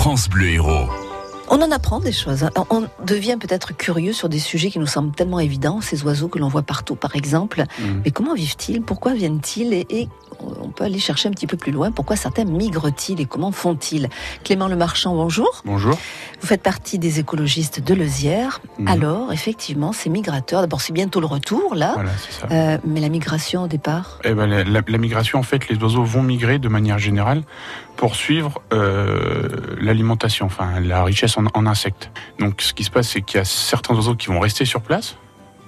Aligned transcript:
France 0.00 0.30
Bleu 0.30 0.54
Héros. 0.54 1.09
On 1.52 1.60
en 1.62 1.70
apprend 1.72 1.98
des 1.98 2.12
choses. 2.12 2.44
hein. 2.44 2.50
On 2.70 2.86
devient 3.04 3.36
peut-être 3.38 3.76
curieux 3.76 4.12
sur 4.12 4.28
des 4.28 4.38
sujets 4.38 4.70
qui 4.70 4.78
nous 4.78 4.86
semblent 4.86 5.14
tellement 5.14 5.40
évidents, 5.40 5.80
ces 5.80 6.04
oiseaux 6.04 6.28
que 6.28 6.38
l'on 6.38 6.48
voit 6.48 6.62
partout 6.62 6.94
par 6.94 7.16
exemple. 7.16 7.64
Mhm. 7.80 8.02
Mais 8.04 8.10
comment 8.12 8.34
vivent-ils? 8.34 8.80
Pourquoi 8.82 9.14
viennent-ils? 9.14 9.72
Et, 9.72 9.86
et 9.90 10.08
on 10.62 10.68
peut 10.68 10.84
aller 10.84 11.00
chercher 11.00 11.28
un 11.28 11.32
petit 11.32 11.48
peu 11.48 11.56
plus 11.56 11.72
loin. 11.72 11.90
Pourquoi 11.90 12.14
certains 12.16 12.44
migrent-ils? 12.44 13.20
Et 13.20 13.24
comment 13.26 13.50
font-ils? 13.52 14.08
Clément 14.44 14.68
Le 14.68 14.76
Marchand, 14.76 15.14
bonjour. 15.14 15.62
Bonjour. 15.64 15.98
Vous 16.40 16.46
faites 16.46 16.62
partie 16.62 16.98
des 17.00 17.18
écologistes 17.18 17.80
de 17.82 17.94
Leusière. 17.94 18.60
Mhm. 18.78 18.86
Alors, 18.88 19.32
effectivement, 19.32 19.92
ces 19.92 20.08
migrateurs, 20.08 20.60
d'abord 20.60 20.80
c'est 20.80 20.92
bientôt 20.92 21.18
le 21.20 21.26
retour 21.26 21.74
là, 21.74 21.92
Voilà, 21.94 22.10
c'est 22.16 22.40
ça. 22.40 22.46
Euh, 22.54 22.78
mais 22.84 23.00
la 23.00 23.08
migration 23.08 23.64
au 23.64 23.68
départ? 23.68 24.18
Eh 24.24 24.34
ben, 24.34 24.46
la, 24.46 24.62
la- 24.62 24.82
la 24.86 24.98
migration, 24.98 25.40
en 25.40 25.42
fait, 25.42 25.68
les 25.68 25.76
oiseaux 25.82 26.04
vont 26.04 26.22
migrer 26.22 26.58
de 26.60 26.68
manière 26.68 26.98
générale 26.98 27.42
pour 27.96 28.14
suivre 28.14 28.62
euh, 28.72 29.48
l'alimentation, 29.78 30.46
enfin 30.46 30.80
la 30.80 31.04
richesse 31.04 31.36
en, 31.36 31.39
en 31.54 31.66
insectes. 31.66 32.10
Donc, 32.38 32.62
ce 32.62 32.72
qui 32.72 32.84
se 32.84 32.90
passe, 32.90 33.08
c'est 33.08 33.22
qu'il 33.22 33.38
y 33.38 33.40
a 33.40 33.44
certains 33.44 33.94
oiseaux 33.94 34.14
qui 34.14 34.28
vont 34.28 34.40
rester 34.40 34.64
sur 34.64 34.82
place, 34.82 35.16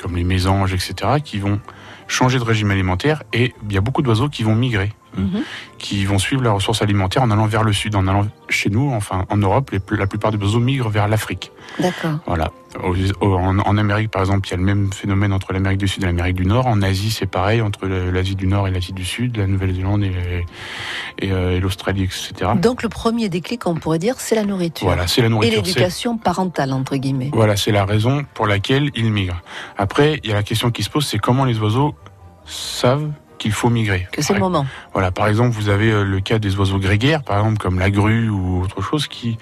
comme 0.00 0.16
les 0.16 0.24
mésanges, 0.24 0.72
etc., 0.72 1.20
qui 1.22 1.38
vont 1.38 1.60
changer 2.06 2.38
de 2.38 2.44
régime 2.44 2.70
alimentaire, 2.70 3.22
et 3.32 3.54
il 3.68 3.72
y 3.72 3.76
a 3.76 3.80
beaucoup 3.80 4.02
d'oiseaux 4.02 4.28
qui 4.28 4.42
vont 4.42 4.54
migrer, 4.54 4.92
euh, 5.16 5.20
Mhm. 5.20 5.42
qui 5.78 6.04
vont 6.04 6.18
suivre 6.18 6.42
la 6.42 6.52
ressource 6.52 6.82
alimentaire 6.82 7.22
en 7.22 7.30
allant 7.30 7.46
vers 7.46 7.62
le 7.62 7.72
sud, 7.72 7.94
en 7.94 8.06
allant 8.06 8.26
chez 8.48 8.68
nous, 8.70 8.92
enfin 8.92 9.24
en 9.30 9.36
Europe, 9.36 9.70
les- 9.70 9.96
la 9.96 10.06
plupart 10.06 10.32
des 10.32 10.38
oiseaux 10.38 10.58
migrent 10.60 10.90
vers 10.90 11.08
l'Afrique. 11.08 11.52
D'accord. 11.78 12.18
Voilà. 12.26 12.50
Au- 12.82 12.94
au- 13.20 13.34
En, 13.38 13.58
en 13.60 13.78
Amérique, 13.78 14.10
par 14.10 14.22
exemple, 14.22 14.46
il 14.48 14.50
y 14.50 14.54
a 14.54 14.56
le 14.58 14.62
même 14.64 14.92
phénomène 14.92 15.32
entre 15.32 15.52
l'Amérique 15.52 15.78
du 15.78 15.88
Sud 15.88 16.02
et 16.02 16.06
l'Amérique 16.06 16.36
du 16.36 16.44
Nord. 16.46 16.66
En 16.66 16.82
Asie, 16.82 17.10
c'est 17.10 17.26
pareil 17.26 17.62
entre 17.62 17.86
l'Asie 17.86 18.34
du 18.36 18.46
Nord 18.46 18.68
et 18.68 18.70
l'Asie 18.70 18.92
du 18.92 19.04
Sud, 19.04 19.36
la 19.36 19.46
Nouvelle-Zélande 19.46 20.02
et, 20.02 20.44
et, 21.20 21.32
euh, 21.32 21.56
et 21.56 21.60
l'Australie, 21.60 22.04
etc. 22.04 22.50
Donc 22.56 22.82
le 22.82 22.88
premier 22.88 23.28
déclic, 23.28 23.66
on 23.66 23.74
pourrait 23.74 23.98
dire, 23.98 24.16
c'est 24.18 24.34
la 24.34 24.44
nourriture. 24.44 24.86
Voilà, 24.86 25.06
c'est 25.06 25.20
la 25.22 25.28
Et 25.28 25.30
nourriture. 25.30 25.60
c'est- 25.64 25.68
l'éducation 25.68 26.18
parentale, 26.18 26.72
entre 26.72 26.96
guillemets. 26.96 27.30
Voilà, 27.32 27.56
c'est 27.56 27.72
la 27.72 27.84
raison 27.84 28.24
pour 28.34 28.46
laquelle 28.46 28.90
ils 28.94 29.10
migrent. 29.10 29.40
Après, 29.78 30.20
il 30.22 30.28
y 30.28 30.32
a 30.32 30.36
la 30.36 30.42
question 30.42 30.70
qui 30.70 30.82
se 30.82 30.90
pose, 30.90 31.06
c'est 31.06 31.18
comment 31.18 31.44
les 31.44 31.58
oiseaux 31.58 31.94
savent 32.44 33.10
qu'il 33.38 33.52
faut 33.52 33.70
migrer. 33.70 34.06
Que 34.12 34.20
c'est 34.22 34.34
le 34.34 34.40
moment. 34.40 34.66
Voilà, 34.92 35.10
par 35.10 35.28
exemple, 35.28 35.50
vous 35.56 35.68
avez 35.68 35.90
euh, 35.90 36.04
le 36.04 36.20
cas 36.20 36.38
des 36.38 36.56
oiseaux 36.56 36.78
grégaires, 36.78 37.22
par 37.22 37.38
exemple 37.38 37.58
comme 37.58 37.78
la 37.78 37.90
grue 37.90 38.28
ou 38.28 38.62
autre 38.62 38.82
chose, 38.82 39.06
qui 39.06 39.38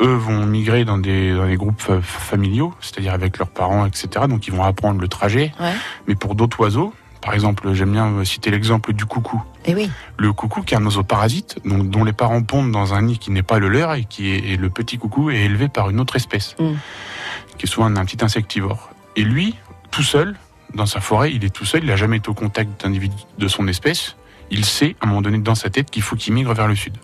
eux 0.00 0.14
vont 0.14 0.46
migrer 0.46 0.84
dans 0.84 0.98
des, 0.98 1.34
dans 1.34 1.46
des 1.46 1.56
groupes 1.56 1.80
fa- 1.80 2.00
familiaux, 2.00 2.72
c'est-à-dire 2.80 3.12
avec 3.12 3.38
leurs 3.38 3.50
parents, 3.50 3.84
etc. 3.86 4.08
Donc 4.28 4.46
ils 4.46 4.52
vont 4.54 4.64
apprendre 4.64 5.00
le 5.00 5.08
trajet. 5.08 5.52
Ouais. 5.60 5.72
Mais 6.08 6.14
pour 6.14 6.34
d'autres 6.34 6.60
oiseaux, 6.60 6.94
par 7.20 7.34
exemple, 7.34 7.72
j'aime 7.72 7.92
bien 7.92 8.06
euh, 8.08 8.24
citer 8.24 8.50
l'exemple 8.50 8.92
du 8.92 9.04
coucou. 9.06 9.42
Et 9.64 9.74
oui. 9.76 9.88
Le 10.18 10.32
coucou 10.32 10.62
qui 10.62 10.74
est 10.74 10.76
un 10.76 10.84
oiseau 10.84 11.04
parasite, 11.04 11.56
donc, 11.64 11.88
dont 11.88 12.02
les 12.02 12.12
parents 12.12 12.42
pondent 12.42 12.72
dans 12.72 12.94
un 12.94 13.02
nid 13.02 13.18
qui 13.18 13.30
n'est 13.30 13.44
pas 13.44 13.60
le 13.60 13.68
leur 13.68 13.94
et 13.94 14.04
qui 14.04 14.30
est 14.30 14.38
et 14.38 14.56
le 14.56 14.70
petit 14.70 14.98
coucou 14.98 15.30
est 15.30 15.38
élevé 15.42 15.68
par 15.68 15.88
une 15.90 16.00
autre 16.00 16.16
espèce, 16.16 16.56
Mm. 16.58 16.72
qui 17.58 17.66
est 17.66 17.68
souvent 17.68 17.86
un 17.94 18.04
petit 18.04 18.24
insectivore. 18.24 18.90
Et 19.14 19.22
lui, 19.22 19.54
tout 19.92 20.02
seul, 20.02 20.34
dans 20.74 20.86
sa 20.86 21.00
forêt, 21.00 21.32
il 21.32 21.44
est 21.44 21.50
tout 21.54 21.64
seul, 21.64 21.82
il 21.82 21.88
n'a 21.88 21.96
jamais 21.96 22.16
été 22.18 22.28
au 22.28 22.34
contact 22.34 22.82
d'individus 22.82 23.24
de 23.38 23.48
son 23.48 23.66
espèce. 23.68 24.16
Il 24.50 24.64
sait, 24.64 24.96
à 25.00 25.04
un 25.06 25.08
moment 25.08 25.22
donné, 25.22 25.38
dans 25.38 25.54
sa 25.54 25.70
tête, 25.70 25.90
qu'il 25.90 26.02
faut 26.02 26.16
qu'il 26.16 26.34
migre 26.34 26.52
vers 26.54 26.68
le 26.68 26.74
sud. 26.74 26.94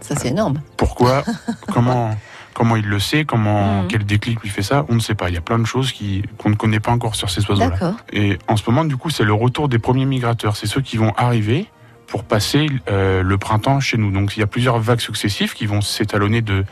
Ça, 0.00 0.14
c'est 0.14 0.28
énorme. 0.28 0.60
Pourquoi 0.76 1.24
Comment 1.72 2.16
Comment 2.54 2.76
il 2.76 2.86
le 2.86 2.98
sait 2.98 3.24
Comment 3.24 3.82
Mhm. 3.82 3.88
Quel 3.88 4.06
déclic 4.06 4.40
lui 4.40 4.48
fait 4.48 4.62
ça 4.62 4.86
On 4.88 4.94
ne 4.94 5.00
sait 5.00 5.14
pas. 5.14 5.28
Il 5.28 5.34
y 5.34 5.38
a 5.38 5.42
plein 5.42 5.58
de 5.58 5.66
choses 5.66 5.92
qui 5.92 6.22
qu'on 6.38 6.48
ne 6.48 6.54
connaît 6.54 6.80
pas 6.80 6.90
encore 6.90 7.14
sur 7.14 7.28
ces 7.28 7.44
oiseaux-là. 7.50 7.94
Et 8.12 8.38
en 8.48 8.56
ce 8.56 8.62
moment, 8.70 8.84
du 8.84 8.96
coup, 8.96 9.10
c'est 9.10 9.24
le 9.24 9.34
retour 9.34 9.68
des 9.68 9.78
premiers 9.78 10.06
migrateurs. 10.06 10.56
C'est 10.56 10.66
ceux 10.66 10.80
qui 10.80 10.96
vont 10.96 11.12
arriver 11.16 11.66
pour 12.06 12.22
passer 12.24 12.66
euh, 12.88 13.22
le 13.22 13.36
printemps 13.36 13.80
chez 13.80 13.98
nous. 13.98 14.10
Donc, 14.10 14.36
il 14.36 14.40
y 14.40 14.42
a 14.42 14.46
plusieurs 14.46 14.78
vagues 14.78 15.00
successives 15.00 15.52
qui 15.54 15.66
vont 15.66 15.80
s'étalonner 15.82 16.40
de 16.40 16.64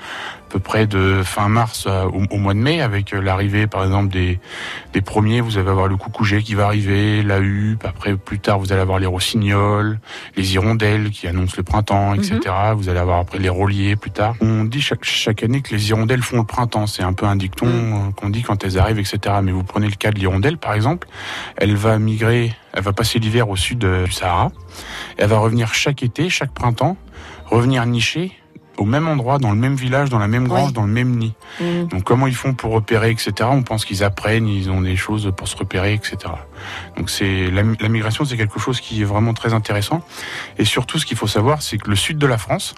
peu 0.54 0.60
près 0.60 0.86
de 0.86 1.22
fin 1.24 1.48
mars 1.48 1.88
au, 1.88 2.22
au 2.30 2.38
mois 2.38 2.54
de 2.54 2.60
mai, 2.60 2.80
avec 2.80 3.12
euh, 3.12 3.20
l'arrivée, 3.20 3.66
par 3.66 3.82
exemple, 3.82 4.12
des, 4.12 4.38
des 4.92 5.00
premiers. 5.00 5.40
Vous 5.40 5.58
allez 5.58 5.68
avoir 5.68 5.88
le 5.88 5.96
coucouget 5.96 6.44
qui 6.44 6.54
va 6.54 6.66
arriver, 6.66 7.24
la 7.24 7.40
huppe. 7.40 7.84
Après, 7.84 8.16
plus 8.16 8.38
tard, 8.38 8.60
vous 8.60 8.70
allez 8.72 8.80
avoir 8.80 9.00
les 9.00 9.06
rossignols, 9.06 9.98
les 10.36 10.54
hirondelles 10.54 11.10
qui 11.10 11.26
annoncent 11.26 11.54
le 11.56 11.64
printemps, 11.64 12.14
etc. 12.14 12.38
Vous 12.76 12.88
allez 12.88 13.00
avoir 13.00 13.18
après 13.18 13.40
les 13.40 13.48
rôliers 13.48 13.96
plus 13.96 14.12
tard. 14.12 14.36
On 14.40 14.62
dit 14.62 14.80
chaque, 14.80 15.02
chaque 15.02 15.42
année 15.42 15.60
que 15.60 15.74
les 15.74 15.88
hirondelles 15.88 16.22
font 16.22 16.36
le 16.36 16.44
printemps. 16.44 16.86
C'est 16.86 17.02
un 17.02 17.14
peu 17.14 17.26
un 17.26 17.34
dicton 17.34 17.66
euh, 17.66 18.12
qu'on 18.14 18.30
dit 18.30 18.42
quand 18.42 18.62
elles 18.62 18.78
arrivent, 18.78 19.00
etc. 19.00 19.18
Mais 19.42 19.50
vous 19.50 19.64
prenez 19.64 19.88
le 19.88 19.96
cas 19.96 20.12
de 20.12 20.20
l'hirondelle, 20.20 20.58
par 20.58 20.74
exemple. 20.74 21.08
Elle 21.56 21.74
va 21.74 21.98
migrer, 21.98 22.54
elle 22.72 22.84
va 22.84 22.92
passer 22.92 23.18
l'hiver 23.18 23.48
au 23.48 23.56
sud 23.56 23.84
euh, 23.84 24.04
du 24.04 24.12
Sahara. 24.12 24.52
Elle 25.18 25.30
va 25.30 25.38
revenir 25.38 25.74
chaque 25.74 26.04
été, 26.04 26.30
chaque 26.30 26.52
printemps, 26.52 26.96
revenir 27.50 27.84
nicher 27.86 28.34
au 28.76 28.84
même 28.84 29.06
endroit, 29.08 29.38
dans 29.38 29.50
le 29.50 29.56
même 29.56 29.74
village, 29.76 30.10
dans 30.10 30.18
la 30.18 30.28
même 30.28 30.48
grange, 30.48 30.68
Ouais. 30.68 30.72
dans 30.72 30.84
le 30.84 30.92
même 30.92 31.16
nid. 31.16 31.34
Mm. 31.60 31.84
Donc 31.88 32.02
comment 32.04 32.26
ils 32.26 32.34
font 32.34 32.54
pour 32.54 32.72
repérer, 32.72 33.10
etc. 33.10 33.32
On 33.52 33.62
pense 33.62 33.84
qu'ils 33.84 34.02
apprennent, 34.02 34.48
ils 34.48 34.70
ont 34.70 34.80
des 34.80 34.96
choses 34.96 35.32
pour 35.36 35.46
se 35.48 35.56
repérer, 35.56 35.94
etc. 35.94 36.16
Donc 36.96 37.10
c'est 37.10 37.50
la, 37.50 37.62
la 37.80 37.88
migration, 37.88 38.24
c'est 38.24 38.36
quelque 38.36 38.58
chose 38.58 38.80
qui 38.80 39.00
est 39.02 39.04
vraiment 39.04 39.32
très 39.34 39.54
intéressant. 39.54 40.00
Et 40.58 40.64
surtout, 40.64 40.98
ce 40.98 41.06
qu'il 41.06 41.16
faut 41.16 41.26
savoir, 41.28 41.62
c'est 41.62 41.78
que 41.78 41.88
le 41.90 41.96
sud 41.96 42.18
de 42.18 42.26
la 42.26 42.38
France 42.38 42.74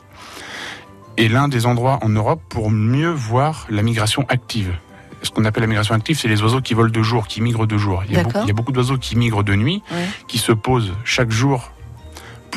est 1.17 1.29
l'un 1.29 1.49
des 1.49 1.65
endroits 1.67 1.99
en 2.03 2.09
Europe 2.11 2.43
pour 2.49 2.71
mieux 2.71 3.11
voir 3.11 3.67
la 3.71 3.83
migration 3.83 4.27
active. 4.29 4.75
Ce 5.23 5.31
qu'on 5.31 5.47
appelle 5.47 5.63
la 5.63 5.67
migration 5.67 5.95
active, 5.95 6.19
c'est 6.19 6.29
les 6.29 6.43
oiseaux 6.43 6.61
qui 6.61 6.75
volent 6.75 6.91
de 6.91 7.03
jour, 7.03 7.27
qui 7.27 7.41
migrent 7.41 7.67
de 7.67 7.79
jour. 7.79 8.03
Il 8.07 8.15
y 8.15 8.19
a 8.19 8.23
beaucoup, 8.23 8.39
il 8.43 8.49
y 8.49 8.51
a 8.51 8.55
beaucoup 8.55 8.73
d'oiseaux 8.73 8.99
qui 8.99 9.17
migrent 9.17 9.43
de 9.43 9.55
nuit, 9.55 9.83
Ouais. 9.91 10.05
qui 10.29 10.37
se 10.39 10.53
posent 10.53 10.93
chaque 11.05 11.31
jour 11.31 11.73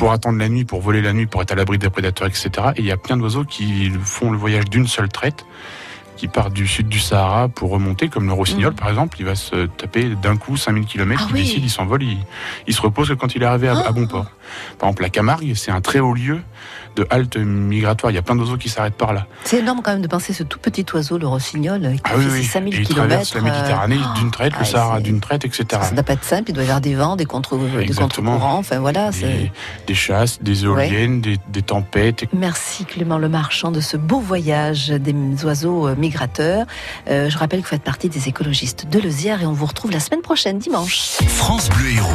pour 0.00 0.12
attendre 0.12 0.38
la 0.38 0.48
nuit, 0.48 0.64
pour 0.64 0.80
voler 0.80 1.02
la 1.02 1.12
nuit, 1.12 1.26
pour 1.26 1.42
être 1.42 1.52
à 1.52 1.54
l'abri 1.54 1.76
des 1.76 1.90
prédateurs, 1.90 2.26
etc. 2.26 2.50
Et 2.76 2.80
il 2.80 2.86
y 2.86 2.90
a 2.90 2.96
plein 2.96 3.18
d'oiseaux 3.18 3.44
qui 3.44 3.90
font 4.02 4.30
le 4.30 4.38
voyage 4.38 4.64
d'une 4.64 4.86
seule 4.86 5.10
traite, 5.10 5.44
qui 6.20 6.28
partent 6.28 6.52
du 6.52 6.66
sud 6.66 6.86
du 6.88 6.98
Sahara 7.00 7.48
pour 7.48 7.70
remonter, 7.70 8.08
comme 8.08 8.26
le 8.26 8.34
rossignol 8.34 8.72
Mhm. 8.72 8.78
par 8.78 8.88
exemple, 8.90 9.16
il 9.20 9.24
va 9.24 9.34
se 9.34 9.64
taper 9.66 10.04
d'un 10.22 10.36
coup 10.36 10.58
5000 10.58 10.84
km, 10.84 11.18
Ah 11.22 11.26
il 11.30 11.34
oui. 11.34 11.42
décide, 11.44 11.64
il 11.64 11.70
s'envole, 11.70 12.02
il, 12.02 12.18
il 12.66 12.74
se 12.74 12.82
repose 12.82 13.08
que 13.08 13.14
quand 13.14 13.34
il 13.34 13.42
est 13.42 13.46
arrivé 13.46 13.68
à, 13.68 13.78
à 13.78 13.84
Ah. 13.88 13.92
bon 13.92 14.06
port. 14.06 14.26
Par 14.78 14.88
exemple, 14.90 15.02
la 15.02 15.08
Camargue, 15.08 15.54
c'est 15.54 15.70
un 15.70 15.80
très 15.80 15.98
haut 16.00 16.12
lieu 16.12 16.40
de 16.96 17.06
halte 17.08 17.36
migratoire, 17.38 18.10
il 18.10 18.16
y 18.16 18.18
a 18.18 18.22
plein 18.22 18.34
d'oiseaux 18.34 18.56
qui 18.58 18.68
s'arrêtent 18.68 18.96
par 18.96 19.12
là. 19.14 19.26
C'est 19.44 19.60
énorme 19.60 19.80
quand 19.82 19.92
même 19.92 20.02
de 20.02 20.08
penser 20.08 20.32
ce 20.34 20.42
tout 20.42 20.58
petit 20.58 20.84
oiseau, 20.92 21.16
le 21.18 21.26
rossignol, 21.28 21.80
qui 21.80 22.00
Ah 22.04 22.10
oui, 22.16 22.24
fait 22.24 22.30
oui. 22.32 22.42
ses 22.42 22.48
5000 22.50 22.74
Et 22.74 22.78
il 22.78 22.86
km. 22.86 23.06
traverse 23.08 23.34
la 23.34 23.40
Méditerranée 23.40 23.98
d'une 24.16 24.30
traite, 24.30 24.52
ah, 24.56 24.58
le 24.60 24.64
Sahara 24.66 24.96
c'est- 24.96 25.02
d'une 25.04 25.20
traite, 25.20 25.44
etc. 25.46 25.64
Ça 25.82 25.92
doit 25.92 26.02
pas 26.02 26.12
être 26.14 26.24
simple, 26.24 26.50
il 26.50 26.52
doit 26.52 26.64
y 26.64 26.66
avoir 26.66 26.80
des 26.82 26.94
vents, 26.96 27.16
des 27.16 27.24
contre 27.26 27.56
contre-courants, 27.96 28.58
enfin 28.58 28.78
voilà. 28.80 29.10
Des, 29.12 29.50
des 29.86 29.94
chasses, 29.94 30.42
des 30.42 30.64
éoliennes, 30.64 31.20
des, 31.20 31.38
des 31.48 31.62
tempêtes, 31.62 32.24
Merci 32.34 32.84
Clément 32.84 33.18
Le 33.18 33.28
Marchand 33.28 33.70
de 33.70 33.80
ce 33.80 33.96
beau 33.96 34.18
voyage 34.20 34.88
des 34.88 35.14
oiseaux 35.44 35.88
euh, 35.88 35.94
Euh, 37.08 37.30
je 37.30 37.38
rappelle 37.38 37.60
que 37.60 37.64
vous 37.64 37.70
faites 37.70 37.82
partie 37.82 38.08
des 38.08 38.28
écologistes 38.28 38.86
de 38.88 38.98
Leusière 38.98 39.42
et 39.42 39.46
on 39.46 39.52
vous 39.52 39.66
retrouve 39.66 39.90
la 39.90 40.00
semaine 40.00 40.22
prochaine, 40.22 40.58
dimanche. 40.58 41.18
France 41.26 41.68
Bleu 41.70 41.92
Héros. 41.92 42.08